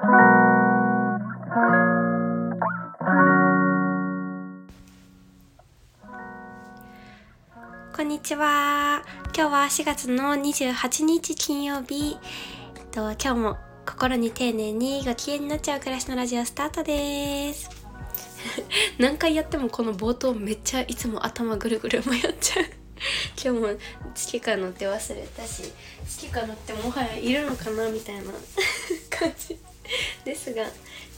[0.00, 0.06] こ
[8.00, 9.02] んにちは。
[9.36, 12.16] 今日は4月の28日金曜日。
[12.76, 17.68] えっと今日も心に丁寧にご機嫌になっちゃう暮らしのラジオスタートです。
[18.96, 22.64] 何回やってもこの冒頭めっちゃいつも頭ぐるぐる迷っちゃう。
[23.36, 23.78] 今日も
[24.14, 25.70] 月か乗って忘れたし
[26.06, 28.32] 月か乗ってもはやいるのかなみたいな
[29.10, 29.58] 感じ。
[30.24, 30.64] ですが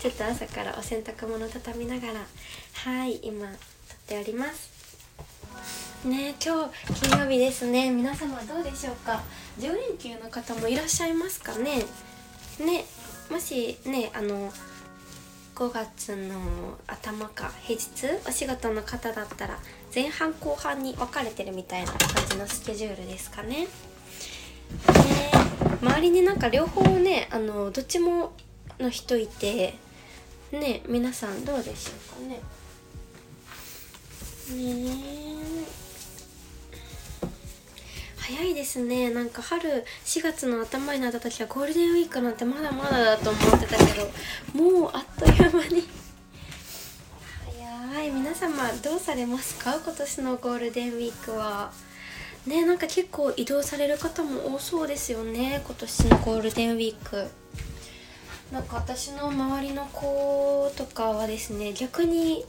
[0.01, 2.27] ちょっと朝からお洗濯物畳みながら
[2.75, 3.59] はい今撮っ
[4.07, 4.71] ております。
[6.05, 7.91] ね今日金曜日ですね。
[7.91, 9.23] 皆様どうでしょうか
[9.61, 11.85] ？10連休の方もいらっしゃいますかね？
[12.59, 12.85] ね
[13.31, 14.53] もしねあの
[15.55, 19.59] 5月の頭か平日お仕事の方だったら
[19.95, 23.67] 前半後半に分かれてるみたいな感じのスケジュールですかね？
[23.67, 23.69] ね
[25.83, 28.33] 周りになんか両方ねあのどっちも
[28.83, 29.75] の人いて
[30.53, 32.41] ね皆さんどうでしょうかね。
[34.55, 35.23] ね
[38.19, 39.11] 早いですね。
[39.11, 44.11] なんか春4月の頭になった時はゴールデンウィークなんてまだまだだと思ってたけど
[44.55, 45.89] もうあっという間に。
[47.91, 48.11] 早い。
[48.11, 49.81] 皆様どうされますか？
[49.83, 51.73] 今年のゴールデンウィークは。
[52.47, 57.29] ねなんか結構移動される方も多そうですよね今年のゴールデンウィーク。
[58.53, 62.45] なんか私の周りの子とかはですね逆に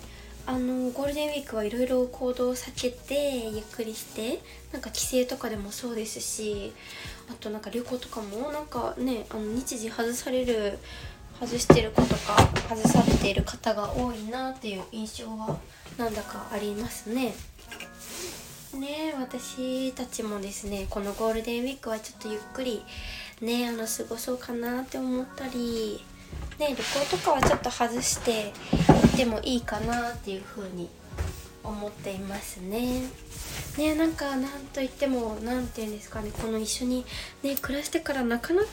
[0.46, 4.42] あのゴールデンウィークはいろいろ行動を避けてゆっくりして
[4.74, 6.74] なんか帰省とかでもそうですし
[7.30, 10.78] あとなんか旅行とかもなんかねあの日時外される
[11.40, 12.36] 外してる子とか
[12.68, 15.58] 外されている方が多いなっていう印象は
[15.98, 17.34] なんだかありますね。
[18.78, 22.84] ね私たちもですねこのゴールデンウィークはちょっとゆっくり
[23.42, 26.04] ねあの過ごそうかなって思ったり
[26.60, 28.54] ね旅行とかはちょっと外して
[28.88, 30.90] 行ってもいいかなっていう風に
[31.64, 33.04] 思っていますね。
[33.78, 37.06] ねなんかなんといっても何て言うんですかねこの一緒に
[37.42, 38.70] ね暮らしてからなかなか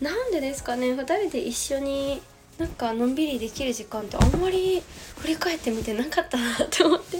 [0.00, 2.22] なんでですかね2人で一緒に
[2.58, 4.82] なんかのんびりできる時間ってあんまり
[5.18, 7.18] 振り返ってみてなかったなと思って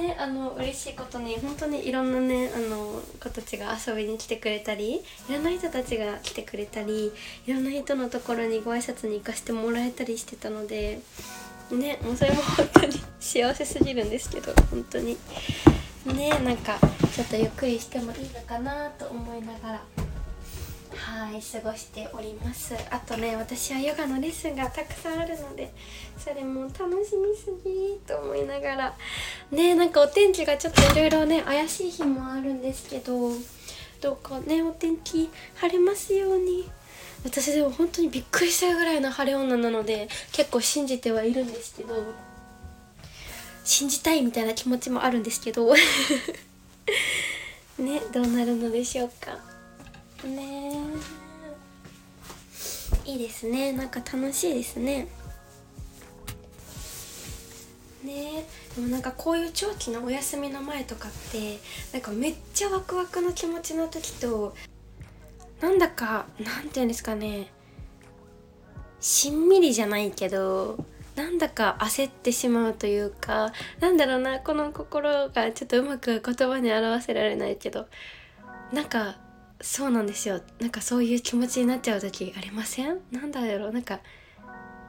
[0.00, 7.12] ねあの嬉しいことに本当にいろんなねあの子たちが遊びに来てくれたりいろんな人たちが来てくれたり
[7.46, 11.00] いろんな人のところにご挨拶に行かせてもらえたりしてたので
[11.70, 15.16] ねもうそれも本当に幸せすぎるんですけど本当に
[16.06, 16.78] ねなんか
[17.12, 19.97] ちょっとゆっくりしてもいいのかなと思いながら。
[20.98, 22.74] はい過ごしております。
[22.90, 25.72] あとね私はヨガのレッスンがたくさんあるので
[26.18, 28.96] それも楽しみすぎと思いながら。
[29.50, 33.32] ねなんかお天気がちょっといろいろね怪しい日もあるんですけど
[34.00, 36.68] どうかねお天気晴れますように。
[37.24, 41.94] 私でも本当にびっくりしたぐらいの晴れ女なので結構信じてはいるんですけど
[43.64, 45.74] 信じたいみたいな気持ちもあるんですけど。
[47.78, 49.47] ねどうなるのでしょうか。
[50.26, 50.72] ね。
[53.04, 53.72] いいですね。
[53.72, 55.08] なんか楽しいですね。
[58.04, 58.46] ね。
[58.74, 61.58] でもなんかこういう長期のお休みの前とかって
[61.92, 64.54] なんかめっちゃワクワクの気持ちの時と
[65.60, 67.50] なんだかなんて言うんですかね。
[69.00, 74.40] しんみりじゃないけどなんだか焦ってしまうというかなんだろうな。
[74.40, 77.86] この心がちょっとうまく言葉に表せられないけど
[78.72, 79.16] なんか
[79.60, 80.40] そうなんですよ。
[80.60, 83.00] なんかそういう気持ちになっちゃう時ありません？
[83.10, 83.72] なんだろう。
[83.72, 84.00] なんか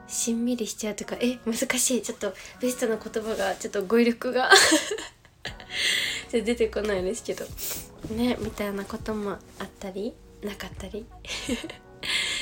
[0.06, 1.16] しんみりしちゃうとか。
[1.20, 2.02] え難しい。
[2.02, 4.50] ちょっとベストな言葉がちょっと語彙力が
[6.32, 7.44] 出てこないですけど。
[8.14, 11.04] ねみたいなこともあったりなかったり。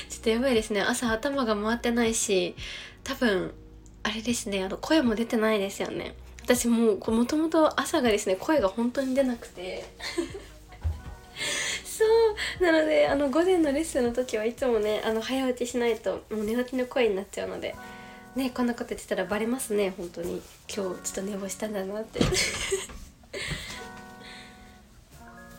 [0.09, 0.83] ちょっとやばいですね。
[0.83, 2.55] 朝頭が回ってないし
[3.05, 3.55] 多分
[4.03, 4.63] あれですね。
[4.65, 6.15] あの声も出てないですよね。
[6.43, 9.85] 私もうもともと朝がですね声が本当に出なくて。
[11.99, 12.05] そ
[12.61, 12.65] う。
[12.65, 17.75] なのであの午前のレッスンの時はいつもねあの早打ちしないともう寝起きの声になっちゃうので
[18.37, 20.35] ねこんなこと言ってたらバレますね本当に。
[20.35, 22.21] 今日ちょっと寝坊したんだなって。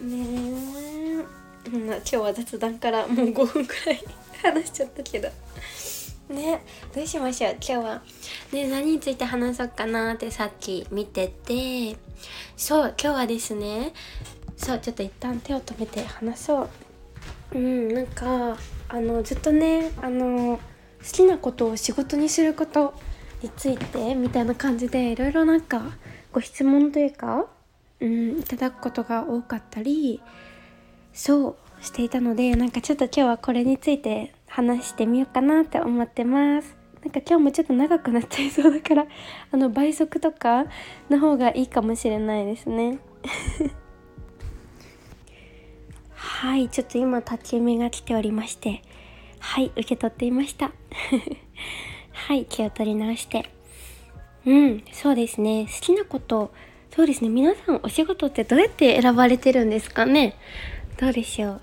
[0.02, 4.02] ねえ、 ん、今日は雑談からもう5分くらい
[4.42, 5.30] 話しちゃったけど。
[6.30, 6.62] ね
[6.94, 7.52] どうしましょう？
[7.54, 8.02] 今日は
[8.52, 11.98] ね何について話そうかなってさっき見てて。
[12.58, 13.94] そう今日はですね
[14.60, 16.70] そうちょっと一旦手を止めて話そう。
[17.56, 18.58] うんなんか
[18.90, 20.60] あのずっとねあの
[21.00, 22.94] 好きなことを仕事にすること
[23.42, 25.82] についてみたいな感じでいろいろなんか
[26.32, 27.48] ご質問というか、
[28.02, 30.22] うん、いただくことが多かったり
[31.14, 36.76] そうしていたのでなんかちょっと今日はこれについて話してみようかなって思ってます。
[37.02, 39.06] なんか今日もちょっと長くなっちゃいそうだから
[39.54, 40.66] あの倍速とか
[41.10, 43.00] の方がいいかもしれないですね。
[46.42, 48.82] はいちょっと今立ち読みが来ておりまして
[49.40, 50.72] はい受け取っていました。
[52.14, 53.50] はい気を取り直して。
[54.46, 55.66] うんそうですね。
[55.66, 56.52] 好きなこと
[56.96, 57.30] そうですね。
[57.30, 60.36] 皆さんお仕事ってどうやって選ばれてるんですかね？
[60.98, 61.60] どうでしょ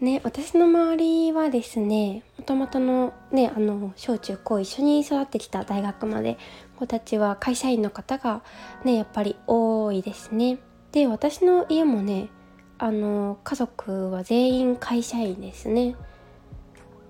[0.00, 0.04] う？
[0.04, 6.36] ね私の周りはですねもともとのねあの小中高一緒に育ってきた大学まで
[6.78, 8.42] 子たちは会社員の方が
[8.84, 10.58] ねやっぱり多いですね。
[10.92, 12.28] で私の家もね
[12.78, 15.94] あの家族は全員会社員ですね。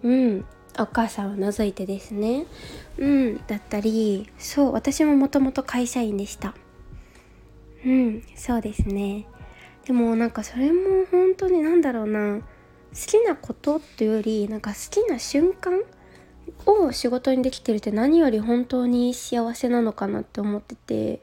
[0.03, 0.45] うん
[0.79, 2.47] お母さんを除いてですね。
[2.99, 6.55] うんだったりそう私ももともと会社員でした。
[7.85, 9.27] うんそうですね。
[9.87, 12.41] でもなんかそれも本当に何だろうな。
[12.41, 12.41] 好
[12.95, 15.83] きなことっていうよりなんか好きな瞬間
[16.67, 21.21] を仕事にできてるって何より本当に幸せなのかなって思ってて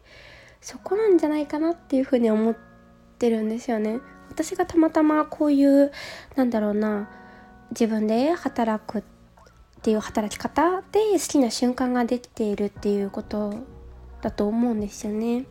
[0.60, 2.71] そこなんじゃないかなっていうふうに思って
[3.30, 4.00] るんですよね。
[4.30, 5.92] 私がたまたまこういう
[6.36, 7.10] なんだろうな
[7.72, 9.04] 自分で働くっ
[9.82, 13.54] ていう働き方で好きな瞬間ができているっていうこと
[14.22, 15.46] だと思うんですよね。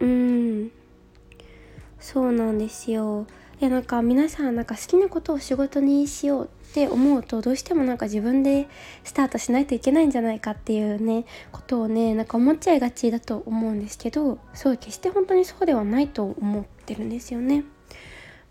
[0.00, 0.70] うん。
[2.00, 3.26] そうなんですよ。
[3.60, 8.68] でなんか皆さんなんか好きなことを仕事にしようって思うとどうしてもなんか自分で
[9.02, 17.64] スタートしないといけないんじゃないかっていうねことをねなんか思っちゃいがちだと思うんですけどそう決して本当にそうではないと思ってるんですよね。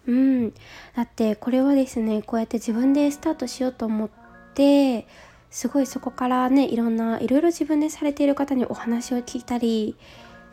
[0.07, 0.51] うん、
[0.95, 4.09] だってこれはですねこうやって自分でスタートしようと思っ
[4.53, 5.05] て
[5.49, 9.97] すごいそこからねいろんないろいろ自分でされている方にお話を聞いたり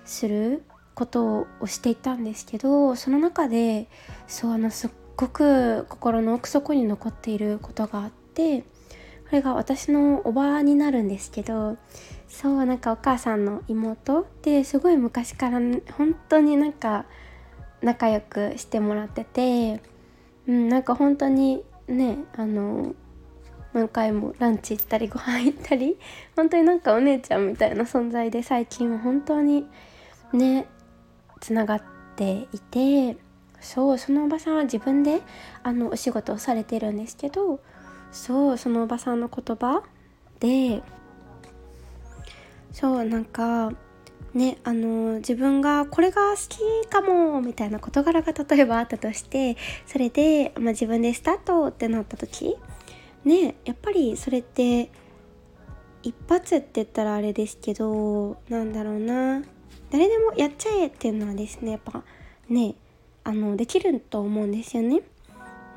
[0.05, 0.65] する
[0.95, 3.89] ことをしていたんですけどその中で
[4.27, 8.67] そうあのすっごく心の奥底に残っていることがあってこ
[9.33, 11.77] れが私のおばになるんですけど
[12.29, 15.61] そうなんかお母さんの妹ですごい昔から
[15.97, 17.07] 本当になんか
[17.85, 19.81] 仲良くしてもらってて、
[20.49, 22.95] うん、なんか本当にねあの
[23.75, 25.99] 何回もランチ行ったりご飯行ったり
[26.35, 29.67] 本当になんかお姉ちゃんみたいな存在で最近は本当に
[30.33, 30.67] ね
[31.41, 31.83] つながっ
[32.17, 33.19] ていて
[33.61, 35.21] そうそのおばさんは自分で
[35.63, 37.61] あのお仕事をされてるんですけど
[38.13, 39.83] そうそのおばさんの言葉
[40.41, 40.83] で
[42.73, 43.73] そうなんか
[44.35, 52.57] ねあの自分がこれが好きかもみたいな事柄が例えばあったとしてそれで、まあ、自分でスタートってなった時
[53.25, 54.91] ねやっぱりそれって
[56.03, 59.43] 一発って言ったらあれですけどなんだろうな
[59.91, 62.03] 誰でもやっちゃえっていうのはですねやっぱ
[62.49, 62.75] ね
[63.23, 65.01] あのできると思うんですよね。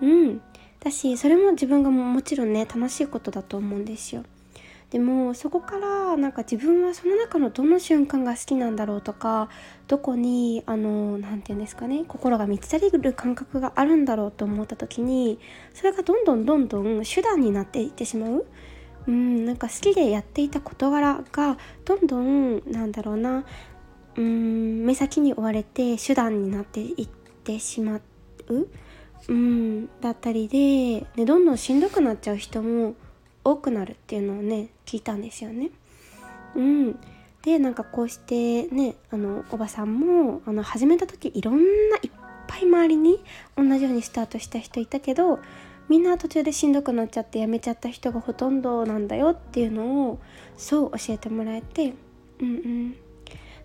[0.02, 0.42] うん
[0.80, 4.24] だしそれも自分がもちろんね楽しいことだと思うんですよ。
[4.92, 9.50] でもそこからなんか自分はその中のどの瞬間が好きなんだろうとか
[9.88, 15.40] どこにあの何て言うんですかね心が満ち足りる感覚があるんだろうと思った時に
[15.74, 18.46] それがどんどんどんどん手段になっていってしまう。
[19.08, 23.46] うん、なんか好きでやっていた事柄がどんどんなんだろうな
[24.18, 27.08] うん目先に追われて手段になっていっ
[27.44, 28.02] てしま
[28.50, 28.68] う、
[29.30, 32.96] うん、だったりで、ね、どんどんしんどくなっちゃう人も
[33.52, 35.70] 多くなるっていうのをね聞いたんですよね。
[36.56, 37.00] うん、
[37.44, 41.58] でなんかこうしてねあのおばさんもあの始めた時いろん
[41.90, 42.12] ないっ
[42.48, 43.24] ぱい周りに
[43.56, 45.40] 同じようにスタートした人いたけど
[45.88, 50.20] みんな途中でしんどくなっちゃってやめちゃった人がほとんどなんだよっていうのを
[50.58, 51.94] そう教えてもらえて
[52.40, 52.96] うんうん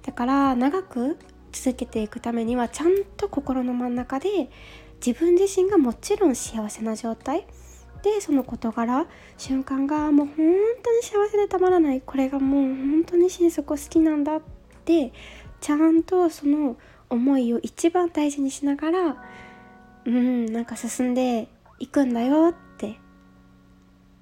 [0.03, 1.19] だから長く
[1.53, 4.51] 続けていくためにはちゃんと心の真ん中で
[5.05, 7.47] 自分自身がもちろん幸せな状態
[8.03, 9.07] でその事柄
[9.39, 10.37] 瞬間がもう本
[10.83, 12.01] 当に幸せでたまらない。
[12.01, 14.43] これがもう本当に心底好きなんだっ
[14.85, 15.13] て
[15.61, 16.77] ちゃんとその
[17.09, 19.25] 思いを一番大事にしながら
[20.05, 22.99] うんなんか進んでいくんだよって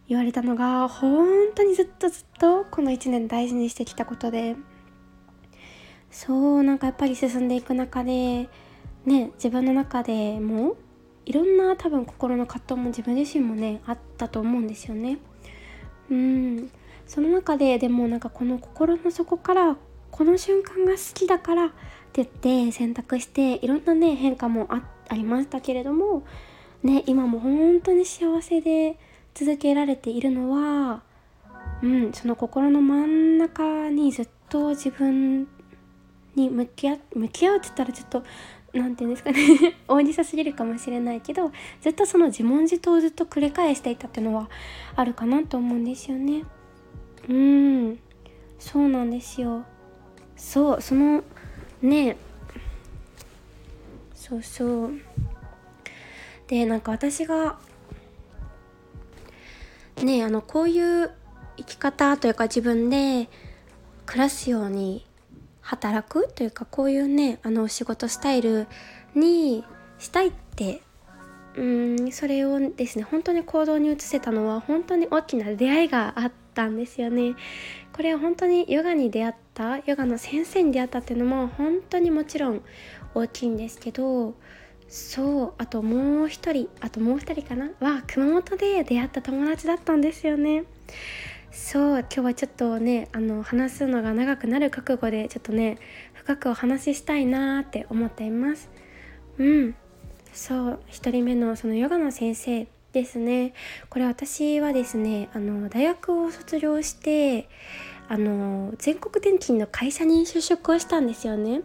[0.08, 4.56] 言われたのが本当にずっとずっとこの1年大事にしてきたことで。
[6.10, 8.48] そうなんかやっぱり進んでいく中で
[9.04, 10.76] ね自分の中でも
[11.30, 15.18] いろんな多分心の葛藤も自分自身もねあったと思うんですよね。
[16.10, 16.70] うん
[17.06, 19.76] その中ででもなんかこの心の底から
[20.10, 21.68] この瞬間が好きだからっ
[22.12, 26.24] て言って選択していろんなね変化もあありましたけれども
[26.82, 28.98] ね今も本当に幸せで
[29.32, 31.02] 続けられているのは
[31.80, 35.46] うんその心の真ん中にずっと自分
[36.34, 38.24] に向き合向き合うって言ったらちょっと
[38.72, 39.76] 何て言うんですかね。
[39.88, 41.50] 大げさすぎるかもしれないけど
[41.80, 44.48] ずっとその自問自答をずっと繰り返していたっていうのは
[44.94, 46.44] あるかなと思うんですよね。
[47.28, 47.98] うん。
[48.58, 49.64] そうなんですよ。
[50.36, 51.24] そうその
[51.82, 52.16] ね。
[54.14, 54.92] そうそう。
[56.46, 57.58] でなんか私が
[60.02, 61.10] ねあのこういう
[61.56, 63.28] 生き方というか自分で
[64.06, 65.04] 暮らすように
[65.70, 68.66] 働くというかこういうねあの仕事スタイル
[69.14, 69.64] に
[69.98, 70.82] したいって
[71.56, 77.34] うんそれをですね本当に行動に移せたのは本当に大きな出会いがあったんですよね。
[77.92, 82.62] これは本当にヨガに出会ったヨガの先生に出会ったっていうのも本当にもちろん
[83.14, 84.34] 大きいんですけど
[84.88, 87.70] そうあともう一人あともう一人かな？
[87.78, 90.64] は熊本で出会った友達だったんですよね。
[91.52, 95.78] そう今日はちょっとねあの話すのが長くなる覚悟でちょっとね
[96.14, 98.70] 深くお話ししたいなって思っています。
[99.38, 99.74] うん。
[100.32, 103.52] そう1人目のそのヨガの先生ですね。
[103.88, 107.48] これ私はですねあの大学を卒業して
[108.08, 111.62] あの全国転勤の会社に就職をしたんですよね。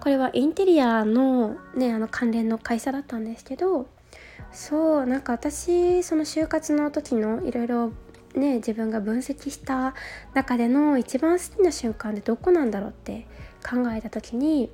[0.00, 3.88] これはインテリアのねあの関連の会社だったんですけど
[4.52, 7.92] そうなんか私その就活の時のいろいろ
[8.34, 9.94] ね自分が分析した
[10.34, 13.26] 中での一番好きな瞬間ってどこなんだろうって
[13.62, 14.70] 考えた時に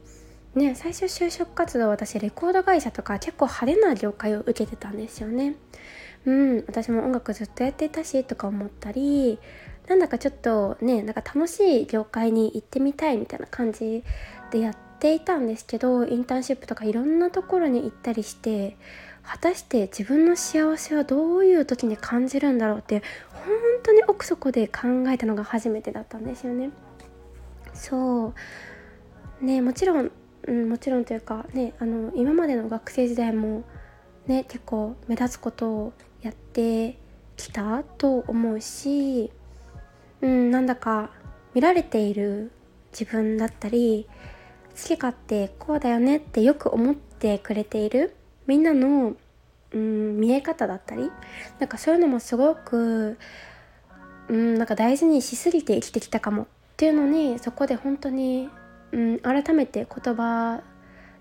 [0.54, 5.56] ね最初就職活動私レコード会社とか結構派手な業界を受けてたんですよね。
[6.26, 9.38] うん私も音楽ずっとやっていたしとか思ったり
[9.88, 14.02] なんだかちょっとねなんか楽しい業界に行ってみたいみたいな感じ
[14.50, 18.76] でやっていたんですけどインターンシップとかいろんなところに行ったりして
[19.26, 23.02] 果たして自分の幸せはどういう時に感じるんだろうって
[23.32, 26.70] 本当に奥底で考えたのが初めてだったんですよね。
[27.72, 28.32] そ
[29.40, 30.10] うねもちろん、
[30.46, 33.64] うん、もちろんというかねあの今までの学生時代も
[34.26, 36.98] ね結構目立つことをやって
[37.36, 39.32] きたと思うし、
[40.20, 41.10] うん、なんだか
[41.54, 42.52] 見られている
[42.92, 44.06] 自分だったり
[44.76, 48.14] 好き勝手こうだよねってよく思ってくれている
[48.46, 49.14] みんなの
[49.72, 51.10] うん見え方だったり
[51.58, 53.18] なんかそういうのもすごく
[54.28, 56.46] うんなんか大事にしすぎて生きてきたかもっ
[56.76, 58.48] ていうのにそこで本当に、
[58.92, 60.62] うん、改めて言葉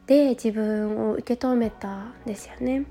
[0.08, 2.86] で自分を受け止めたんですよね。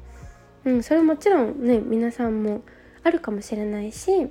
[0.65, 2.63] うん、それもちろんね皆さんも
[3.03, 4.29] あるかもしれないし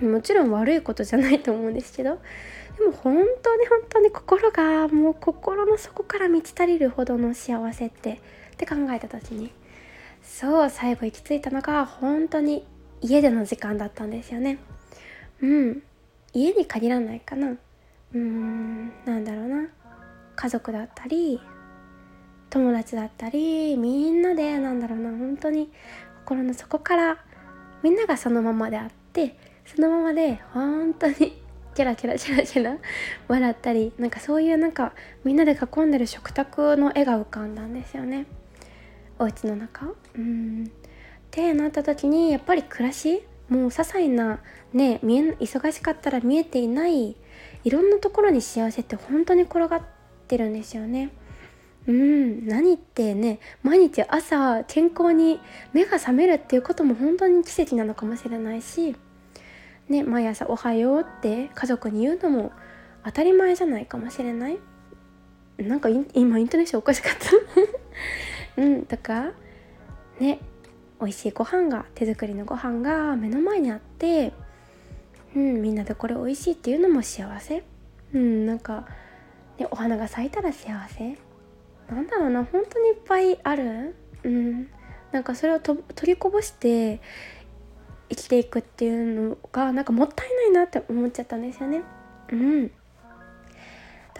[0.00, 2.18] もちろん悪いことじゃないと思うんですけど
[2.78, 8.22] でも本当に本当に心がもう心の底から満ち足りるほどの幸せって
[8.60, 9.50] って考えた時に
[10.22, 12.66] そう最後行き着いたのが本当に
[13.00, 14.58] 家での時間だったんですよね。
[15.40, 15.82] うん。
[16.34, 17.52] 家に限らないかな。
[17.52, 18.92] うーん。
[19.06, 19.68] なんだろうな。
[20.36, 21.40] 家族だったり
[22.50, 25.10] 友達だったりみんなでなんだろうな。
[25.10, 25.72] 本当に
[26.26, 27.24] 心の底から
[27.82, 31.40] みんながそのままであってそのままで本当に
[31.74, 32.76] キラキラキラキラ
[33.26, 34.92] 笑ったりなんかそういうなんか
[35.24, 38.26] みんなで囲んでる食卓の絵が浮かんだんですよね。
[39.20, 39.86] お家の中？
[40.16, 40.64] うん。
[40.64, 40.68] っ
[41.30, 44.40] てなった時にやっぱり暮らしもう些細な
[44.72, 47.16] ね見え忙しかったら見えていない
[47.62, 49.82] いろんなところに幸せって本当に転がっ
[50.26, 51.10] てるんですよね。
[51.86, 52.46] うん。
[52.48, 55.38] 何ってね毎日朝健康に
[55.72, 58.96] 目が覚めるっていうことも本当に奇跡なのかもしれないし、
[59.88, 62.52] ね、毎朝「おはよう」って家族に言うのも
[63.04, 64.58] 当たり前じゃないかもしれない。
[65.58, 67.28] なんか今イントネーションおかしかった。
[68.56, 69.32] うんとか
[70.18, 70.40] ね
[71.00, 74.32] 美味しいご飯が手作りのご飯が目の前にあって
[75.34, 77.62] うんみんなでこれ美味しいっていうのも幸せ。
[78.12, 78.86] うんなんか、
[79.58, 81.16] ね、お花が咲いたら幸せ。
[81.88, 83.94] なんだろうな本当にいっぱいある。
[84.24, 84.68] うん
[85.12, 87.00] なんかそれを取りこぼして
[88.08, 91.82] 生きていくっていうのがなんかもったいないなって思っちゃったんですよね。
[92.32, 92.70] うん。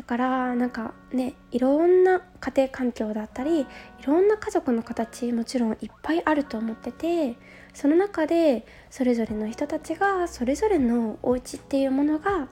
[0.01, 3.67] だからなんかねいろんな家庭環境だったりい
[4.07, 7.37] ろんな家族の形もちろんいっぱいあると思ってて
[7.75, 12.49] その中でそれぞれの人たちがそれぞれのお家っていうものが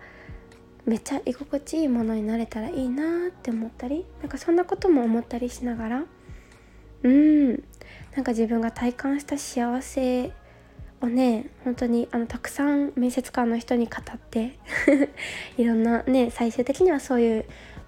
[0.84, 6.04] めっちゃ居心地いいものになれたらいいなって思ったりなんかそんなことも思ったりしながら
[7.02, 7.52] うん
[8.14, 10.32] なんか自分が体感した幸せ
[11.00, 14.58] をね本当にあのたくさん面接官の人に語って
[15.56, 17.44] いろんなね最終的にはそういう、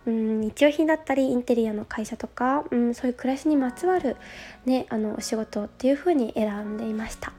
[0.07, 4.17] うん、日用品だったりインテリアの会社とか、うん、そういう暮らしにまつわる、
[4.64, 7.33] ね、あのお仕事っていう風に選んでいました。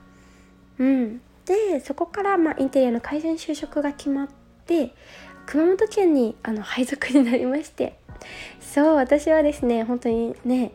[0.77, 4.27] うん、でそこから、まあ、インテリアの会社に就職が決まっ
[4.65, 4.93] て
[5.45, 7.97] 熊本県にあの配属になりまして
[8.59, 10.71] そう私はですね本当にね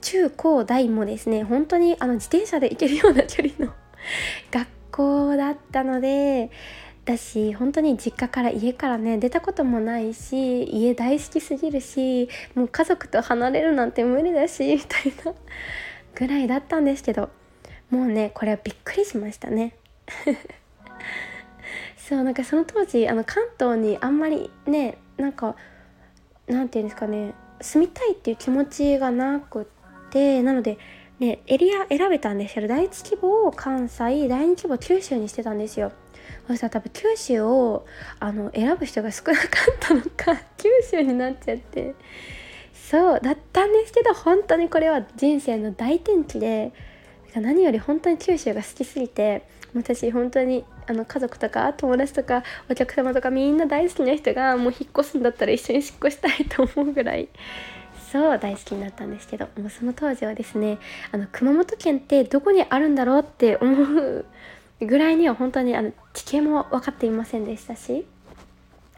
[0.00, 3.74] 中高大もですね本当にあの自転車で行けるような距離の
[4.50, 6.50] 学校だったので
[7.04, 15.34] だし本当に実家から家からね出たこともないし家大好きすぎるしもう家族と離れるなんて無理だしみたいな
[16.14, 17.30] ぐらいだったんですけど
[17.90, 19.74] もうねこれはびっくりしましたね。
[21.96, 25.54] そうなんかその当時あの関東にあんまりねなんか
[26.48, 29.64] なんていうんですかね住みたいっていう気持ちがなくっ
[30.10, 30.78] てなので
[31.18, 35.92] ねエリア選べたんですけど第一希望を関西第二希望九州にしてたんですよ。
[36.46, 37.86] そしたら多分九州を
[38.18, 39.48] あの選ぶ人が少なかっ
[39.78, 41.94] たのか九州になっちゃって。
[42.90, 46.72] そうだったんですけど本当にこれは人生の大転機で
[47.36, 57.28] 何より本当に九州が好きすぎて私本当にあの家族とか友達とかお客様とかみんな大好きな人がもう引っ越すんだったら一緒に引っ越したいと思うぐらい
[58.10, 60.78] そう大好きになったんですけどもうその当時はですね
[61.12, 64.24] あの熊本県ってどこにあるんだろうって思う
[64.80, 68.06] ぐらいには本当にあの地形も分かっていませんでしたし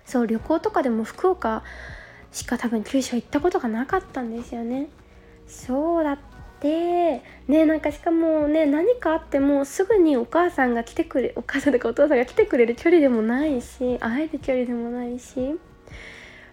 [0.06, 1.62] そう旅行とかでも福岡
[2.32, 4.88] しか多分九州行ったことがなかったんですよね。
[5.46, 6.18] そうだっ
[6.60, 15.58] てねなんかしかもね何かあってもすぐにお母さんが来てくれお母さんとかお父さんが来てくれる距離でもないし会える距離でもないし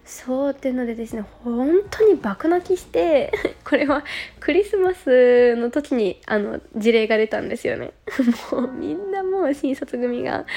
[0.10, 3.32] そうっていうのでですね本当に爆泣きして
[3.64, 4.04] これは
[4.40, 7.92] クリスマスの時にあの事例が出たんですよね。
[8.52, 10.48] もうみんなもう新卒組が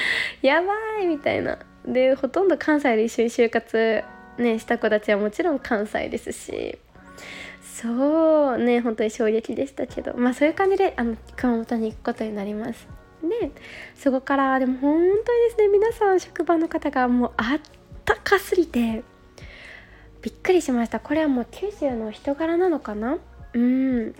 [0.41, 1.59] やばいみたいな。
[1.85, 4.03] でほとんど関西で一緒に就活
[4.39, 6.79] ねした子たちはもちろん関西ですし。
[7.61, 10.15] そうね本当に衝撃でしたけど。
[10.17, 12.87] まあそういう感じであの熊本に行くことになります。
[13.21, 13.51] で
[13.95, 17.59] そこからでも本当にですね皆さん職場の方がもうあっ
[18.03, 19.03] たかすぎて
[20.23, 20.99] びっくりしました。
[20.99, 23.17] これはもう九州の人柄なのかな？
[23.53, 24.15] うん。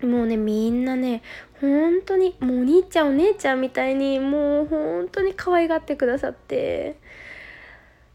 [0.00, 1.22] もうねみんなね
[1.60, 6.96] 本当にもうお兄ちゃんお姉ちゃんみたいにもう本当に可愛がってくださって。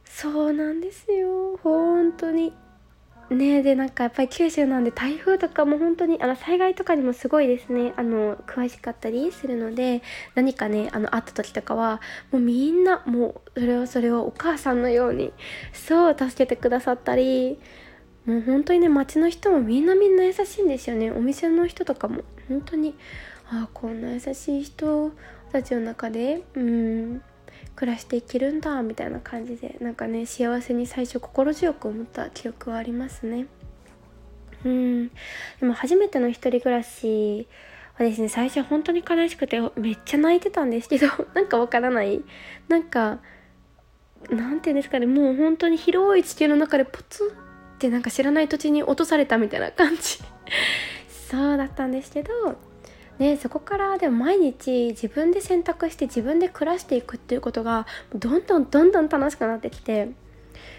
[0.06, 1.58] そうなんですよ。
[1.62, 2.54] 本当に。
[3.34, 10.04] ねでなんかやっぱり九州なんで台風とかも本当にあの災害とかにもすごいですねあの詳しかったりするので
[10.36, 15.34] 何かねあの会った時とかはもうみんなもうそれをそれをお母さんのように
[15.74, 17.60] そう助けてくださったり
[18.26, 21.12] もう本当にね街の人もみんなみんな優しいんですよね。
[21.12, 22.96] お店の人とかも本当に
[23.50, 25.12] ああこんな優しい人
[25.52, 27.22] たちの中でうん。
[27.76, 33.48] 暮らしていけるんだみたいな感じでなんかね幸せに最初心強く思った記憶はありますね。
[34.64, 35.08] うん。
[35.08, 35.14] で
[35.64, 37.48] も初めての一人暮らし
[37.96, 42.24] はですね最初本当に悲しくてめっちゃ泣いてたんですけど なんかわからない。
[42.68, 43.20] なんか
[44.30, 47.32] なんていうんですかねもう本当に広い地球の中でポツンっ
[47.78, 50.20] てなんか知らない土地に落とされたみたいな感じ。
[51.30, 52.32] そうだったんですけど
[53.20, 60.10] ね、そこからでも毎日自分で選択して自分で暮らしていくっていうことがどんどんどんどん楽しくなってきて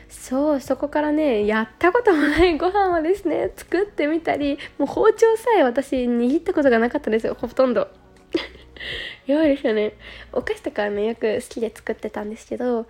[0.08, 7.88] そうそこからねやったこともない ご飯をですね作ってみたりもう包丁さえ私握ったことがなかったですよほとんど。
[9.26, 9.94] やばいですよね。
[10.32, 12.86] お菓子とかはねよく好きで作ってたんですけど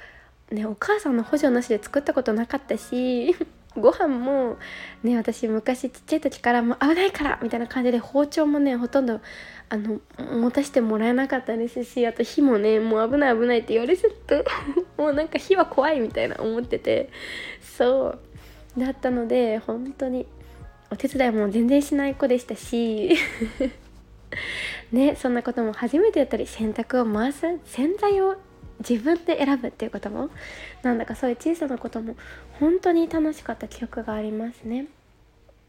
[0.50, 3.34] ねお母さんの補助なしで作ったことなかったし
[3.80, 4.56] ご飯も
[5.02, 9.20] ね私昔ちっちゃい時からもう危ないからみたいな感じで包丁もねほとんど
[9.68, 14.44] あの持たせてもらえなかったですしあと火もねもう危ない危ないって言われちゃって
[14.96, 17.10] もうなんか火は怖いみたいな思ってて。
[17.60, 18.16] そ
[18.76, 18.80] う。
[18.80, 20.26] だったので本当に
[20.90, 23.16] お手伝いも全然しない子でしたし。
[24.92, 28.36] ねそんなことも初めてやったり洗濯を回す洗剤を
[28.80, 30.30] 自分で選ぶっていうことも
[30.82, 32.16] なんだかそういう小さなことも
[32.60, 34.86] 本当に楽しかった記憶がありますね。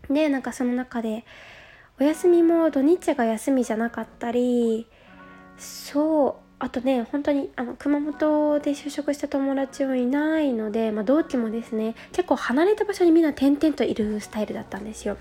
[0.09, 1.25] でなんかその中で
[1.99, 4.87] お休みも土日が休みじゃなかったり
[5.57, 15.17] そうあとね本当にあの熊本で就職した友達はいないので、まあ、同期もですね結構離れた場所にみんな点々といるスタイルだったんですよ。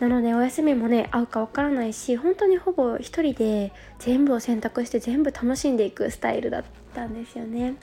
[0.00, 7.74] なのでお休みもね合うかわからないし本当にほぼ一人で全部を選択して全部楽しんでいくスタイルだったんですよね。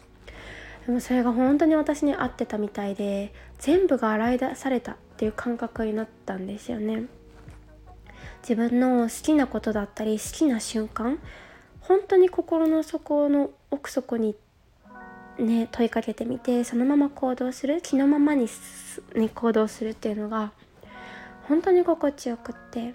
[0.86, 7.04] でもそれが本当に私に合ってたみたいで全部が洗い出されたっていう感覚になったんですよね。
[8.42, 11.20] 自分の好きなことだったり好きな瞬間
[11.82, 14.36] 本当に心の底の奥底に
[15.38, 18.48] ね問いかけてみてそのまま行動する気のままに、
[19.16, 20.52] ね、行動するっていうのが
[21.44, 22.94] 本当に心地よくって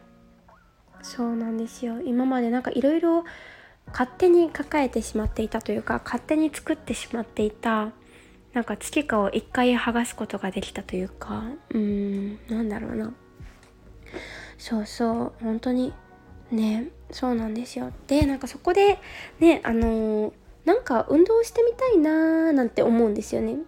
[1.03, 2.01] そうなんですよ。
[2.01, 3.25] 今までなんかいろいろ
[3.95, 7.93] 勝手に抱えてしまっていたというか勝手に作ってしまっていた
[8.53, 13.15] なんか月花を一回剥がすことができたというかうんなんだろうな。
[14.59, 15.93] そうそう本当に
[16.51, 17.93] ねそうなんですよ。
[18.09, 18.99] でなんかそこで
[19.39, 20.33] ねあのー、
[20.65, 23.59] なんか運動してみたいなーなんて思うんですよね。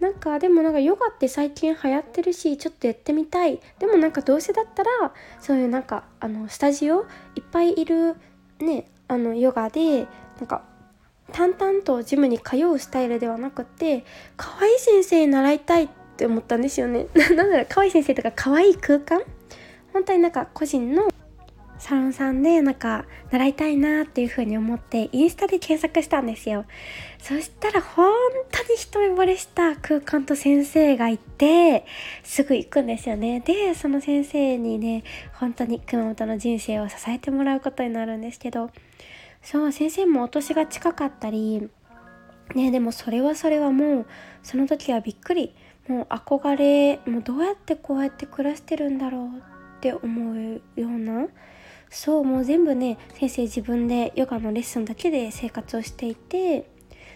[0.00, 3.60] なんかでもなんかヨガって最近流行ってるしちょっとやってみたい。
[3.78, 4.90] でもなんかどうせだったら
[5.40, 7.02] そういうなんかあのスタジオ
[7.36, 8.16] いっぱいいる
[8.58, 10.06] ねあのヨガで
[10.38, 10.62] なんか
[11.32, 14.04] 淡々とジムに通うスタイルではなくて
[14.36, 17.06] 可愛い先生に習いたいって思ったんですよね。
[17.14, 19.22] なんだろう可愛い先生とか可愛い空間？
[19.92, 21.08] 本当になんか個人の
[21.82, 26.64] サロンさんでなんか習いたいなっていう風に思ってインスタで検索したんですよ。
[27.18, 28.14] そしたら本
[28.52, 31.84] 当に一目惚れした空間と先生がいて
[32.22, 33.40] すぐ行くんですよね。
[33.40, 38.70] でその先生にね本当に熊本の人生を支えてもらうことになるんですけど。
[39.42, 41.68] そう先生もお年が近かったり
[42.54, 44.06] ねでもそれはそれはもう
[44.44, 45.52] その時はびっくり。
[45.88, 51.26] もう憧れもうどうやってこうやって暮らしてるんだろうって思うような
[51.92, 56.66] そうもう全部ね先生自分でヨガのレッスンだけで生活をしていて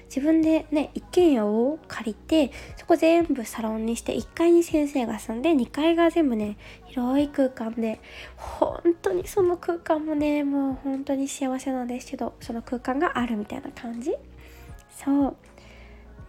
[0.08, 8.00] 自分でね一軒家を借りてそこ全部サロンにして1階に先生が住んで2階が全部ね広い空間で
[8.36, 14.14] 本当にその空間もねもう本当に幸せなんですけどその空間があるみたいな感じ。
[14.90, 15.36] そう。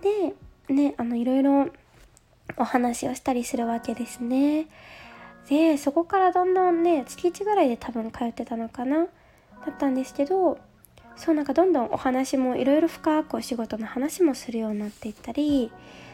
[0.02, 1.68] でねあのいろいろ
[2.56, 4.68] お話をしたりするわけですね。
[5.50, 9.08] でそこからだんだんね月1ぐらいで多分通ってたのかなだ
[9.72, 10.58] ったんですけど
[11.16, 15.72] そうなんかどんどんお話もいろいろ深くお仕事の話もするようになっていったり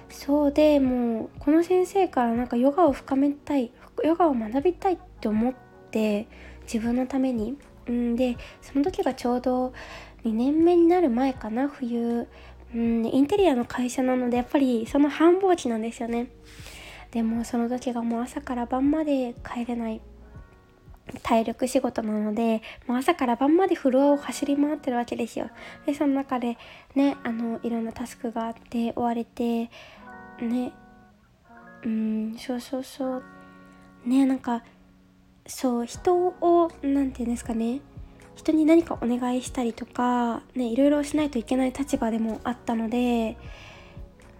[0.10, 3.72] そうでもうこの先生からなんかヨガを深めたい
[4.04, 5.54] ヨガを学びたいって思っ
[5.92, 6.28] て
[6.64, 7.58] 自分のために。
[7.92, 9.74] んでその時がちょうど
[10.24, 12.28] 2年目になる前かな冬。
[12.74, 16.28] うんインテリアの会社なのでやっぱりその繁忙期なんですよね。
[17.14, 20.02] でもその時がもう朝から晩まで帰れない
[21.22, 25.52] 体力仕事なのでもう朝から晩までフロアを走り回ってるわけですよ。
[25.86, 26.58] でその中で
[26.96, 29.70] ねあのいろんなタスクがあって追われて
[30.42, 30.74] ね
[31.84, 33.24] うんそうそうそう。
[34.06, 34.64] ねなんか
[35.46, 37.82] そう人を何て言うんですかね。
[38.36, 43.38] 人に何かお願いしたりとかねいろいろしないといけない立場でもあったので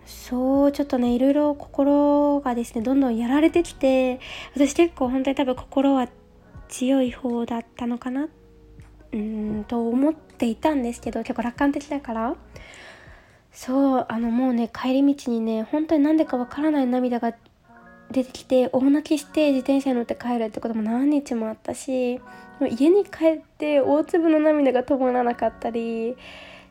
[0.06, 4.20] そうちょっとねいろいろ心がですねどんどんやられてきて
[4.56, 6.08] 私結構本当に多分心は
[6.68, 8.28] 強い方だったのかな
[9.12, 12.36] うんと思っていたんですけど結構楽観的だから。
[13.54, 17.34] そうあのもうね帰り道にね本当になんでかわからない涙が
[18.12, 22.20] 出てきて大泣きして自転車に乗って帰るってことも何日もあったし
[22.62, 26.16] 家に帰って大粒の涙が止まらなかったり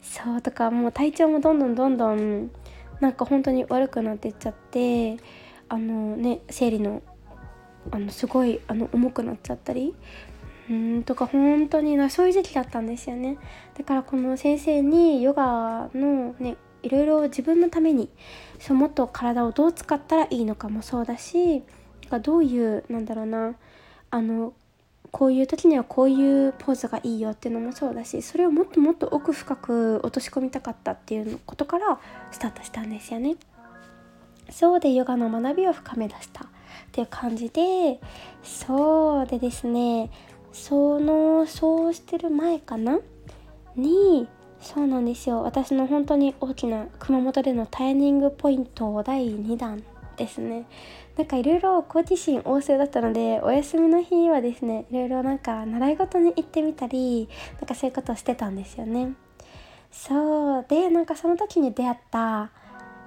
[0.03, 2.51] そうとかもう体調もどんどんどんどん
[3.03, 5.17] なんか本当に悪くなってっちゃって
[5.69, 7.03] あのね生理の
[7.91, 9.93] あのすごいあの重くなっちゃったり
[10.71, 13.39] うんとか本当になそういう時期だったんですよね。
[13.77, 18.09] だからこの先生にヨガのねいろいろ自分のために
[18.61, 21.65] そうもっと体をどう使ったらいいのかもそうだし
[22.23, 23.57] どういうなんだろうな
[24.11, 24.53] あの
[25.13, 33.37] こういう時にはこういうポーズがいいよっていうのもそうだしそれをもっともっと奥深く落とし込みたかったっていうことからスタートしたんですよね。
[34.51, 36.45] そうでヨガの学びを深め出した。
[36.45, 36.49] っ
[36.91, 38.01] ていう感じで
[38.43, 40.11] そうでですね
[40.53, 42.99] そのそうしてる前かな？
[43.77, 44.27] に
[44.61, 45.43] そうなんですよ。
[45.43, 49.83] 私の本当に大きな熊本でのタイミングポイント第2弾
[50.17, 50.67] ですね。
[51.17, 57.29] なんかいろいろ好奇心旺盛だったのでお休みの日はですねいろいろなんか習い事に行ってみたり
[57.61, 59.13] なんかそういうことをしてたんですよね。
[59.91, 60.67] そう。
[60.69, 62.51] でなんかその時に出会った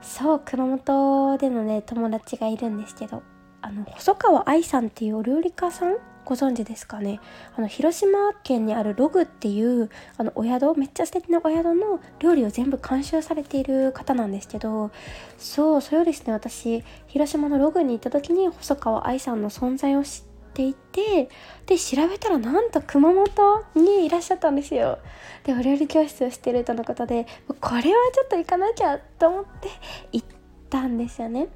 [0.02, 3.24] そう熊本でのね友達がいるんですけど
[3.62, 7.20] あの細川愛さんっていうお料理家さんご存知ですかね？
[7.56, 14.92] あの広島県にあるログっていうあのお宿めっちゃ素敵なお宿の料理を全部監修されている方なんですけど
[15.38, 20.22] そうそれをですね私広島のログに行った時に細川愛さんの存在を知っ
[20.54, 21.30] ていて
[21.66, 25.00] で調べたらなんと熊本にいらっしゃったんですよ。
[25.44, 27.28] でお料理教室をしてるとのことで
[27.62, 29.70] これはちょっと行かなきゃと思って
[30.12, 30.28] 行っ
[30.70, 31.50] たんですよね。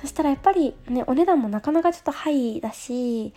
[0.00, 3.32] そしたらやっぱりねお値段もなかなかちょっとハイだし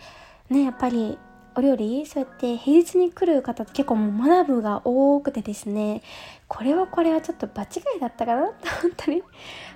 [0.50, 1.18] ねやっぱり
[1.54, 6.02] お料理そうやって平日に来る方って結構もうマダムが多くてですね。
[6.48, 9.22] これはこれはちょっと場違いだったかなと本当に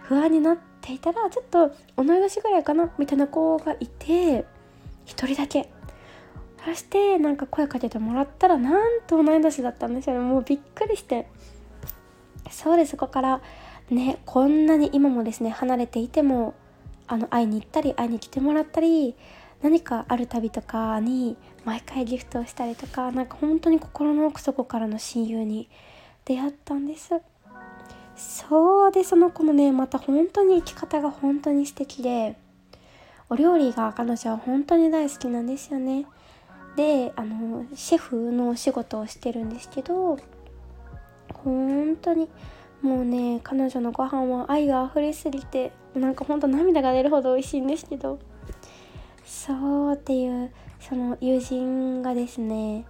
[0.02, 4.44] 不安になっていたらちょっと同い年ぐらいかなみたいな子がいて
[5.06, 5.70] 1人だけ。
[6.64, 10.22] そしてなんか声かけてもらったらなんと同い年だったんですよね。
[10.22, 11.26] もうびっくりして。
[12.50, 13.42] そうですそこから
[13.90, 16.54] ねこんなに今もですね離れていても
[17.06, 19.14] あの会いに行ったり会いに来てもらったり
[19.64, 25.70] 何かある旅とかに毎回ギフトをしたりとかなんか本当に心の奥底からの親友に
[26.26, 27.14] 出会ったんです。
[28.14, 32.36] そうでその子もねまた本当に生き方が本当に素敵で
[33.30, 36.04] お料理が彼女は本当に大好きなんですよね。
[36.76, 40.18] であのシェフのお仕事をしてるんですけど
[41.32, 42.28] 本当に
[42.82, 48.18] もうね彼女のご飯は愛が溢れすぎてなんかほんと涙が出るほど美味しいんですけど。
[49.24, 52.84] そうっていうその友人がですね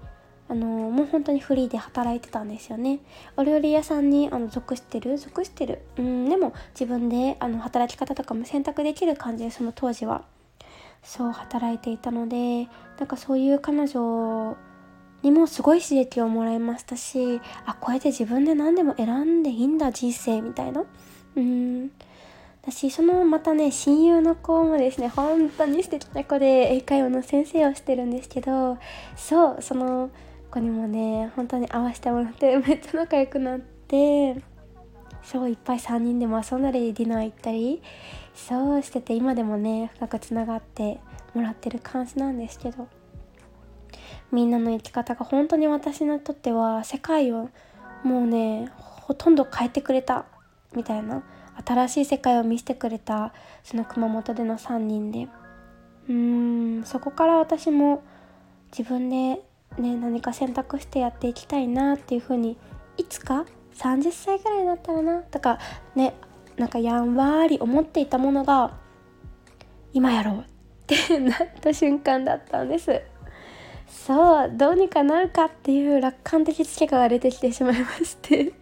[0.49, 3.01] あのもう本当にフリーで働いてたんですよね。
[3.37, 10.25] お料理屋さんにあの属してる属してるうんでも自分であの働き方とかも選択できる感じでその当時は。
[11.05, 12.67] そう働いていたので
[12.99, 14.57] なんかそういう彼女
[15.23, 20.85] にもすごい刺激をもらいましたしあこうやって自分で何でも選んでいいんだ人生みたいな。
[21.37, 21.91] うん。
[22.67, 28.79] 私そのまたね親友の子もですね本当に素敵な子で英会話の先生をしてるんですけど
[29.17, 30.11] そうその
[30.51, 34.43] 子にもね本当に会わせてもらって めっちゃ仲良くなって
[35.23, 37.83] そういっぱい3人でも遊んだりディナー行ったり
[38.35, 41.01] そうしてて今でもね深くつながって
[41.35, 42.89] もらってる感じなんですけど。
[44.33, 47.51] みんなの生き方が本当に私にとっては世界を
[48.03, 50.25] もうねほとんど変えてくれた
[50.75, 51.23] みたいな。
[51.65, 55.29] 新しい世界を見せてくれたその熊本での3人で。
[56.09, 58.03] うーんそこから私も
[58.77, 59.43] 自分で
[59.79, 62.59] ね何か選択してやっていきたいなっていうふうに
[62.97, 65.59] いつか30歳ぐらいになったらなとか
[65.95, 66.15] ね
[66.57, 68.77] なんかやんわり思っていたものが
[69.93, 70.45] 今やろうっ
[70.87, 73.03] てなった瞬間だったんです。
[73.89, 78.53] そうどうにかなるかっていう楽観的知見が出てきてしまいまして。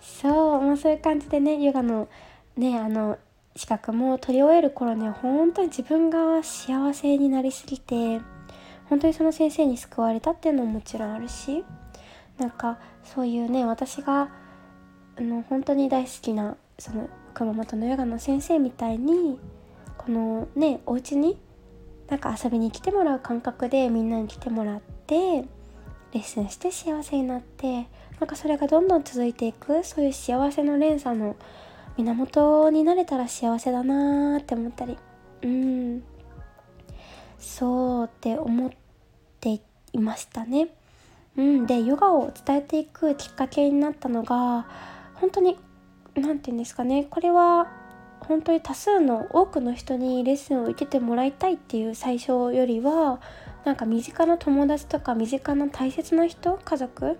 [0.00, 2.08] そう、まあ、そういう感じでねヨガの
[2.56, 3.18] ねあの
[3.56, 8.20] 資格も取り終える頃には本当に自分が幸せになりすぎて
[8.88, 11.64] 本当にその先生に救われたっていうのももちろんあるし
[12.38, 14.30] なんかそういうね私が
[15.16, 19.38] あの本当に大好きなその熊本のヨガの先生みたいに
[19.98, 21.38] このねお家に
[22.08, 25.44] なんか遊びに来てもらう感覚でみんなに来てもらって
[26.12, 27.86] レッスンして幸せになって
[28.18, 31.36] なんかそれがどんどん続いていくそういう幸せの連鎖の
[31.96, 34.98] 源になれたら幸せだなーって思ったり。
[35.42, 36.02] うん。
[37.38, 38.70] そうって思っ
[39.40, 39.60] て
[39.92, 40.68] いましたね。
[41.36, 44.66] うん、でヨガを伝えていくきっかけになったのが
[45.14, 45.58] 本当に
[46.14, 47.06] 何て言うんですかね。
[47.08, 47.68] これは
[48.20, 53.20] 本当に多数の多くの人にレッスンを受けてもらいたいっていう最初よりは
[53.64, 57.18] なんか身近な友達とか身近な大切な人家族？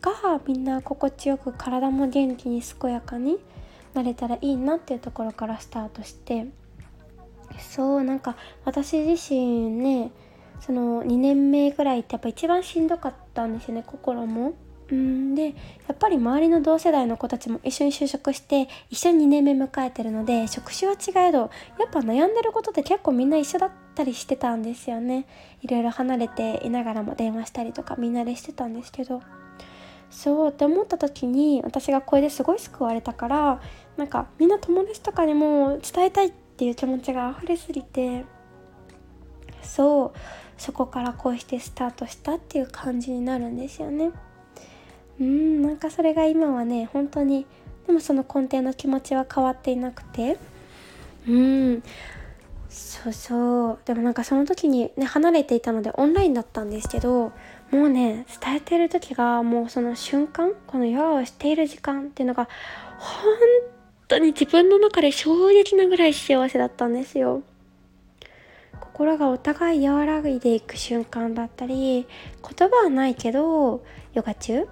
[0.00, 3.38] がみんな心地よく体も元気に健やかに
[3.94, 6.46] なれたらいいなっていうところからスタートして
[7.58, 10.12] そうなんか私自身ね
[10.60, 14.54] その2年目ぐらいってやっぱ一番しんどかったんですよね心も。
[14.90, 15.34] うん。
[15.34, 15.52] でや
[15.92, 25.26] っぱり周りの同世代の子たちも一緒に就職して一緒に2年目迎えてるので職種は違えどやっぱ悩んでることって結構みんな一緒だったりしてたんですよね。
[25.62, 29.22] いろいろ離れていながらも電話したりとかみんなでしてたんですけど。
[30.10, 33.60] そうって思った時に私がこれですごい救われたから
[33.98, 38.24] なんかみんな友達とかにも伝えたいっていう気持ちが溢れすぎて
[39.62, 40.18] そう
[40.56, 44.10] そこからこうしてスタートしたっていう感じになるんですよね。
[45.20, 47.46] うんなんかそれが今はね本当に
[47.86, 50.36] でもその根底の気持ちは変わっていなくて。
[51.26, 51.82] うん。
[52.68, 53.78] そうそう。
[53.86, 57.32] でもなんかその時にね離れていたのでオンラインだったんですけど
[57.70, 62.48] もうね伝えてる時がもうその瞬間このヨガをしている時間っていうのが
[62.98, 63.34] 本
[64.06, 67.42] 当に自分の中で衝撃なぐらい幸せだったんですよ。
[68.80, 72.06] 心がお互い和らいでいく瞬間だったり
[72.58, 74.66] 言葉はないけどヨガ中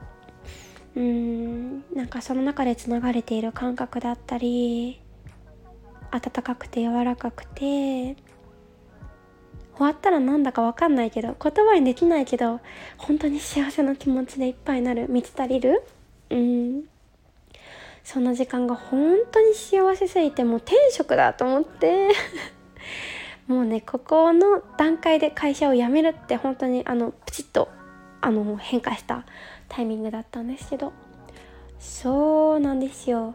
[0.96, 1.84] うーん。
[1.94, 5.00] なんかその中でつながれている感覚だったり
[6.10, 8.16] 温かくて柔らかくて
[9.76, 12.60] 終わったらなんだかわかんないけど言葉にできないけど
[12.96, 15.82] 本当に幸せな気持ちでいっぱいになる満ち足りる？
[16.30, 16.84] うん。
[18.02, 22.08] その時間が本当に幸せすぎてもう天職だと思って。
[23.48, 27.68] もうねここの段階で会社を辞めるって本当にあのプチッと
[28.26, 29.24] あの変化した
[29.68, 30.92] タイミングだったんですけど。
[31.78, 33.34] そうなんですよ。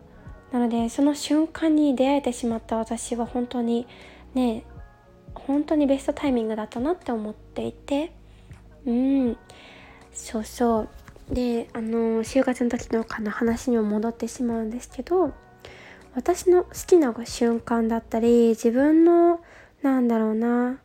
[0.52, 3.88] なのでその瞬間に出会えてしまった私は本当に
[4.34, 4.66] ね
[5.34, 8.12] 本当にベストタイミングだったなって思っていて。
[8.86, 9.38] うん。
[10.12, 10.90] そうそう。
[11.34, 15.32] であの就活の時の話にも戻ってしまうんですけど
[16.14, 19.40] 私の好きな瞬間だったり自分の
[19.82, 20.80] なんだろうな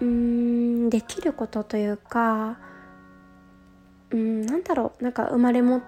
[0.00, 2.58] うーんできることというか
[4.10, 5.82] うんなんだろうなんか生まれ持っ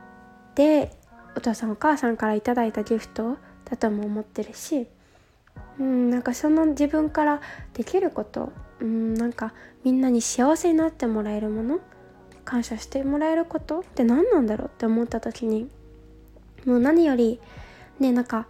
[0.54, 0.90] て
[1.36, 4.86] お父さんお母さんから頂いたギフトだとも思ってるし
[5.78, 7.40] うんなんかその自分から
[7.74, 11.80] できることうんなんかみんなに幸せになってもらえるもの
[12.44, 15.68] 感謝してもらえることって何なんだろうって思った時に
[16.66, 17.40] もう何より
[17.98, 18.46] ねなんか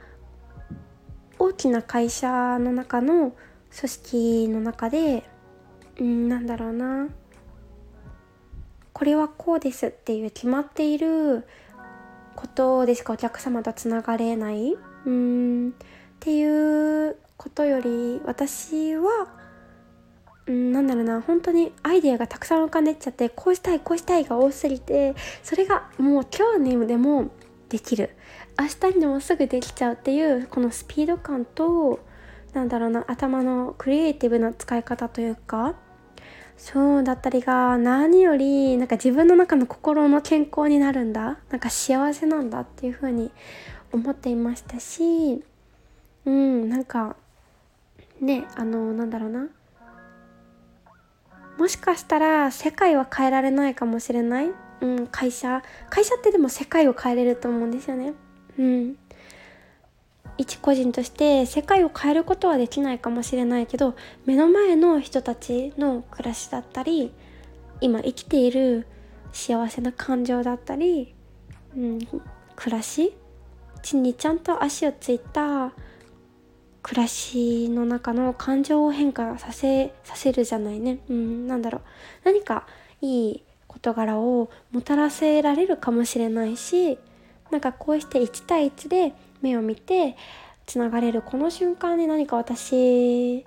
[1.38, 3.32] 大きな会社の中の
[3.74, 5.24] 組織の中で
[6.02, 7.06] うんなんだろうな。
[8.92, 11.46] これはこうですっていう決まっている
[12.34, 13.12] ことでしか？
[13.12, 14.76] お客様とつながれない？
[15.06, 15.70] うん。
[15.70, 15.72] っ
[16.18, 19.28] ていうことより私は
[20.46, 21.20] うんなんだろうな。
[21.20, 27.30] 本当にアイデアがたくさん浮かんでっちゃってこうしたいこうしたいが多すぎてそれがもう今日にでも
[27.68, 28.10] できる。
[28.58, 32.00] 明日にでもすぐできちゃうっていうこのスピード感と
[32.54, 33.04] なんだろうな。
[33.06, 35.76] 頭のクリエイティブな使い方というか
[36.56, 41.38] そうだったりが何よりなんか自分の中の心の健康になるんだ。
[41.50, 43.30] なんか幸せなんだっていう風に
[43.92, 45.42] 思っていましたし
[46.24, 47.16] うんなんか
[48.20, 49.48] ねあのなんだろうな。
[51.58, 55.62] もしかしたら世界は変えられないかもしれない、うん、会社。
[55.90, 58.14] 会社ってでも世界を変えれると思うんですよね。
[58.58, 58.96] うん。
[60.42, 63.94] 一個人として世界を変えることはできないかもしれないけど
[64.26, 67.12] 目の前の人たちの暮らしだったり
[67.80, 68.86] 今生きている
[69.32, 71.14] 幸せな感情だったり、
[71.76, 71.98] うん、
[72.56, 73.14] 暮らし
[73.82, 75.72] 地にちゃんと足をついた
[76.82, 81.82] 暮らしの中の感情を変化させさせるじゃないね、うん、なんだろう。
[82.24, 82.66] 何か
[83.00, 86.98] いい事柄をもたらせられるかもしれないし
[87.50, 90.16] なんかこうして1対1で目を見て
[90.66, 93.44] つながれるこの瞬間に何か私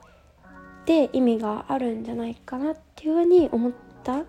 [0.85, 3.71] で意味があるんじゃないかなっていうふうに思っ
[4.03, 4.23] た、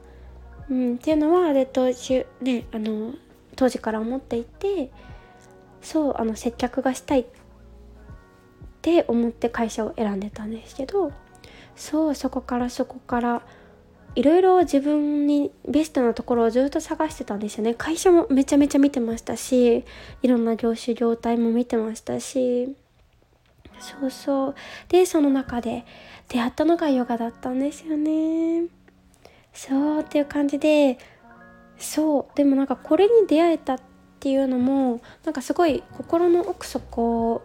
[0.70, 3.14] うん、っていうのはで当時,、ね、あの
[3.56, 4.90] 当時から思っていて
[5.82, 7.26] そうあの接客がしたいっ
[8.82, 11.12] て思って会社を選んでたんですけど
[11.74, 13.42] そうそこからそこから
[14.16, 17.74] いろいろ自分にベストなところをずっと探してたんですよね。
[17.74, 19.84] 会社もめちゃめちゃ見てましたし
[20.22, 22.74] いろんな業種業態も見てましたし。
[23.78, 24.54] そうそう。
[24.88, 25.84] でその中で
[26.28, 28.64] 出会ったのがヨガだったんですよね。
[29.52, 30.98] そうっていう感じで
[31.76, 32.36] そう。
[32.36, 33.80] でもなんかこれに出会えたっ
[34.18, 37.42] ていうのもなんかすごい心の奥底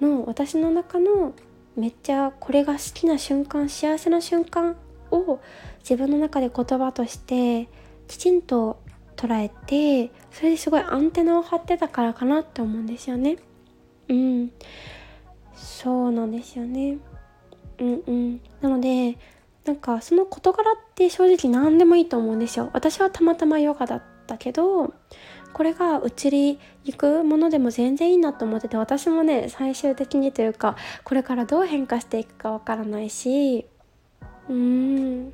[0.00, 1.34] の私の中の
[1.76, 4.76] めっちゃこれが好きな瞬間幸せな瞬間
[5.12, 5.40] を
[5.80, 7.68] 自分の中で言葉として
[8.08, 8.82] きちんと
[9.16, 13.36] 捉えてそれですごいアンテナを張ってたからかなって思うんですよね。
[14.08, 14.52] うん。
[15.54, 16.98] そうなんですよね。
[17.78, 18.40] うんうん。
[18.60, 19.18] なので
[19.64, 22.70] なんかその事柄って正直何でもいいと思うんですよ。
[22.72, 24.94] 私はたまたまヨガだったけど
[25.52, 33.66] これが移りゆくものでも全然いいなと思ってて私もね最終的にというかこれからどう変化していくかわからないし
[34.48, 35.32] うーん、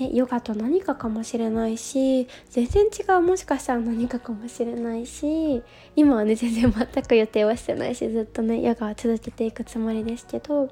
[0.00, 5.62] ね、ヨガと何かかもしれないし全然違うもしかしたら何かかもしれないし
[5.94, 10.70] 今はね全然全く予定はしてないしずっとねヨガは続けていくつもりですけど。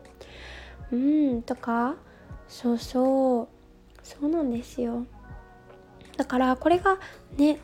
[0.90, 1.96] うんとか
[2.48, 3.48] そうそう。
[4.02, 5.04] そうなんですよ。
[6.16, 6.98] だからこれが
[7.36, 7.58] ね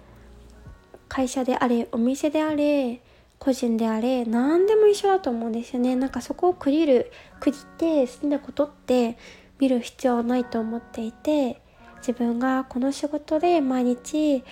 [1.08, 3.00] 会社であれお店であれ
[3.38, 5.96] 個人であれ何でも一緒だと思うんですよね。
[5.96, 9.16] なんかそこを区切る区切って好きなことって
[9.58, 11.60] 見る必要はないと思っていて
[11.98, 14.44] 自分がこの仕事で毎日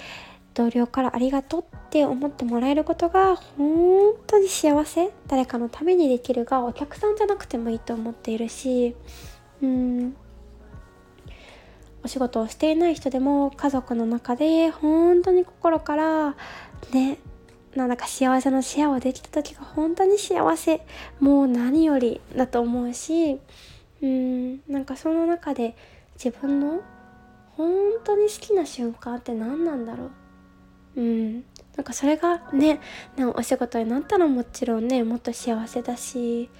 [0.54, 8.94] 同僚からありがとうって思ってもらえることが本当に幸せ誰かのためにできるがお客さんじゃなくてもいいと思っているし
[9.62, 10.16] うん。
[12.04, 16.36] お仕事をしていない人でも家族の中で本当に心から
[16.92, 17.18] ね
[17.76, 20.84] なんだか幸せのシェアをできた時が本当に幸せ
[21.20, 23.38] もう何よりだと思うし
[24.02, 25.76] うんなんかその中で
[26.14, 26.82] 自分の
[27.56, 27.70] 本
[28.04, 30.10] 当に好きな瞬間って何なんだろ
[30.96, 31.00] う？
[31.00, 31.44] うん
[31.76, 32.80] なんかそれがね
[33.16, 36.50] なんお仕事になったらもちろんねもっと幸せだし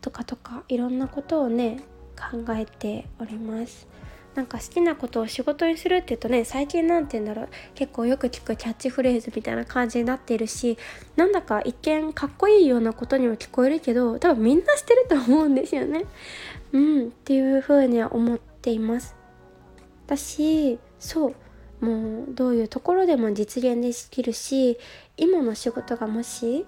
[0.00, 1.80] とかとかいろんなことをね
[2.16, 3.86] 考えております。
[4.34, 7.48] なんか好きなことを仕事にするって言うとね最近なんて言うんだろう。
[7.74, 10.78] 結構よく聞くキャッチフレーズみたいな感じになっているし
[11.16, 16.06] なんだか一見かっこいいようなことにも聞こえるけど多分みんなしてると思うんですよね。
[16.72, 19.14] うんっていう風には思っています。
[20.06, 21.34] 私そう。
[21.84, 24.78] もうどういうところでも実現できるし
[25.16, 26.64] 今の仕事がもし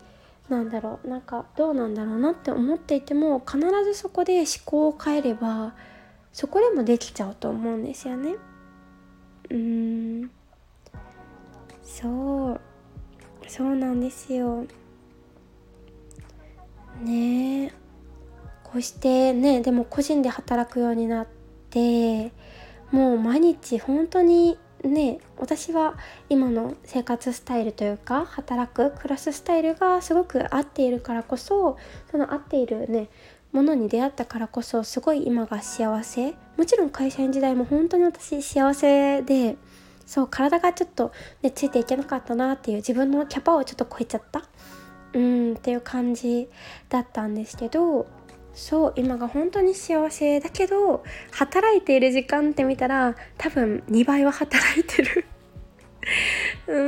[0.49, 1.09] なんだろう。
[1.09, 5.73] なんかどうなんだろうなって思っていても必ずそこで思考を変えれば
[6.35, 8.35] そこでもできちゃうと思うんですよね。
[9.51, 10.31] うーん
[11.81, 12.61] そう
[13.47, 14.67] そうなんですよ。
[17.03, 17.73] ねえ
[18.65, 21.27] こうしてねでも個人で働くようになっ
[21.71, 22.33] て
[22.91, 25.97] もう毎日本当にね私は
[26.29, 31.79] 今の生活スタイルというか働く暮らすスタイルがすごく合っているからこそ
[32.11, 33.09] その合っているね
[33.55, 36.35] ものに出会ったからこそすごい今が幸せ。
[36.57, 39.57] もちろん会社員時代も本当に私幸せで
[40.07, 44.43] そう体がちょっと、ね、ついていけなかったなっていう自分のキャパをちょっと超えちゃった。
[45.15, 46.49] うんっていう感じ
[46.89, 48.09] だったんですけど
[48.53, 55.25] そう今が本当に幸せだけど働いている時間って見たら多分2倍は働いてる。
[56.67, 56.81] う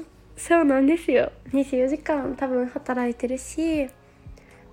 [0.00, 0.06] ん
[0.36, 1.30] そうなんですよ。
[1.52, 3.88] 24時間多分働いてるし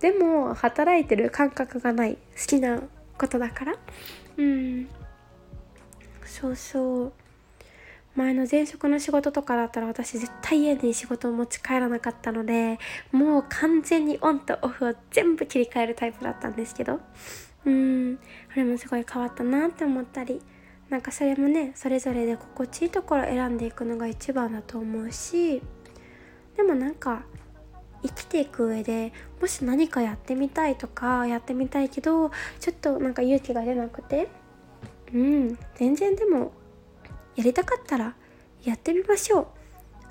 [0.02, 2.82] でも働いてる感覚がない好きな
[3.18, 3.76] ことだから。
[4.38, 4.88] うん。
[6.26, 7.14] そうそう。
[8.16, 12.78] 前の前職の仕事とかだったら私絶対家に仕事を持ち帰らなかったので
[13.14, 16.99] もう完全にオンとオフを全部切り替えるタイプだったんですけど。
[17.66, 18.20] うん。
[18.52, 20.41] あれもすごい変わったなって思ったり
[20.89, 25.62] なんかそれもねそれぞれで心地いいところ選んでいくのが一番だと思うし
[26.58, 27.24] でもなんか
[28.04, 34.28] 生きていく上でもし何かやってみたいとかやってみたいけどちょっとなんか勇気が出なくて
[35.14, 36.52] うん全然でも
[37.36, 38.16] やりたかったら
[38.64, 39.47] やってみましょう。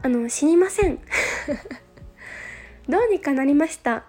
[0.02, 0.98] あの死にません。
[2.88, 4.04] どうにかなりました。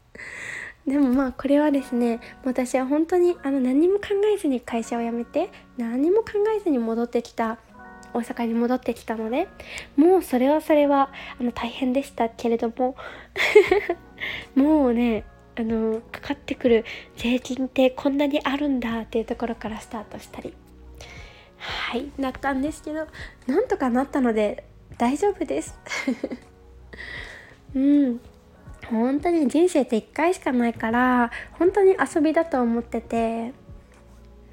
[0.86, 7.58] でもまあこれはですね私は本当にあの何も考えずに会社を辞めて何も考えずに戻ってきた
[8.14, 9.48] 大阪に戻ってきたので
[9.96, 12.96] もうそれはそれはあの大変でしたけれども
[14.54, 15.24] もうね
[15.56, 16.84] あのかかってくる
[17.16, 20.54] 税金ってこんなにあるんだっていうところからスタートしたり。
[21.58, 23.08] はいなったんですけど
[23.48, 24.62] なんとかなったので
[24.96, 25.78] 大丈夫です。
[27.74, 28.20] うん。
[28.90, 33.52] 本当に人生って1回しかないから本当に遊びだと思ってて。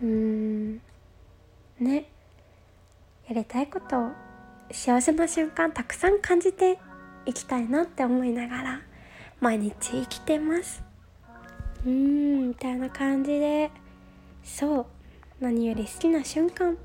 [0.01, 0.81] うん。
[1.79, 2.09] ね。
[3.27, 4.11] やりたいことを
[4.71, 6.77] 幸せな瞬間たくさん感じて
[7.25, 8.81] いきたいなって思いながら
[9.39, 10.83] 毎日生きてます。
[11.85, 13.71] うーんみたいな感じで
[14.43, 14.85] そう
[15.39, 16.77] 何より好きな瞬間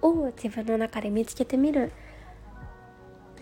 [0.00, 1.92] を自分の中で見つけてみる。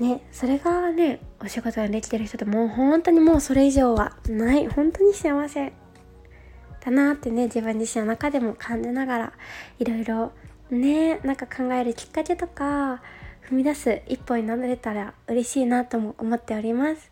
[0.00, 4.68] ねそれがねお仕事ができてる人ってもう本当にもうそれ以上はない。
[4.68, 5.72] 本当に幸せ
[6.80, 9.32] だなってね自分自身の中でも感じながら
[9.78, 10.32] いろいろ
[10.74, 13.02] ねなんか考えるきっかけとか
[13.48, 17.10] 踏み出す一歩になれたら嬉しいなとも思っております。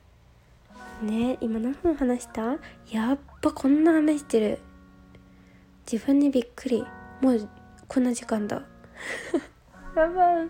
[1.02, 2.56] ね今何分話した？
[2.90, 4.58] やっぱこんな話してる。
[5.90, 6.84] 自分にびっくり。
[7.20, 7.48] もう
[7.86, 8.62] こんな時間だ。
[9.96, 10.48] やばい。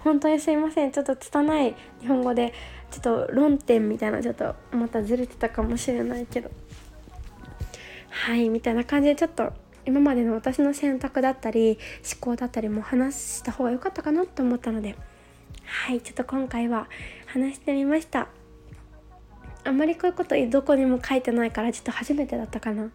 [0.00, 0.92] 本当にすいません。
[0.92, 2.54] ちょっと拙い日本語で
[2.90, 6.50] ちょっと論点みたいなちょっとまたずれてたかもしれないけど。
[8.08, 9.52] はいみたいな感じでちょっと
[9.86, 14.96] 今までの私の選択だったり思考だったりも話した方が良かったかなと思ったので
[15.64, 16.88] はいちょっと今回は
[17.26, 18.28] 話してみました。
[19.62, 22.90] あんまりこういうことどこにも書いてないからちょっと初めてだったかな。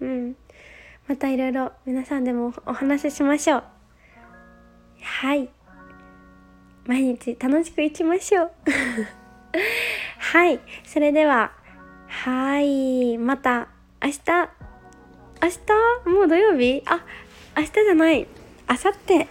[0.00, 0.36] うん。
[1.08, 3.64] またいろいろ皆さんでもお話ししましょう。
[5.02, 5.48] はい。
[6.86, 8.50] 毎日楽しくいきましょう。
[10.18, 10.60] はい。
[10.84, 11.52] それでは
[12.06, 13.18] はい。
[13.18, 13.68] また
[14.02, 14.63] 明日。
[15.44, 16.08] 明日？
[16.08, 16.82] もう土曜日？
[16.86, 17.04] あ
[17.54, 18.26] 明日じゃない。
[18.66, 19.26] 明後日。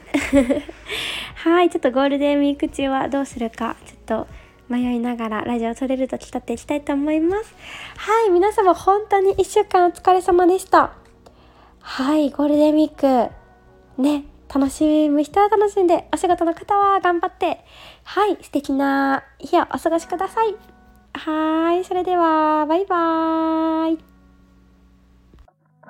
[1.44, 3.76] はいちょっとゴールデンウィーク中はどうするか。
[3.86, 4.28] ちょっと
[4.70, 7.56] 迷いながらラジオを撮れるとき撮っていきたいと思います。
[7.98, 10.92] はい皆様本当に1週間お疲れ様でした。
[11.80, 13.32] はいゴールデンウィーク。
[14.02, 17.66] ね楽しむ人は楽しんでお仕事の方は頑張って。
[18.04, 20.56] はい素敵な日をお過ごしください。
[21.16, 24.13] はいそれではバイバーイ。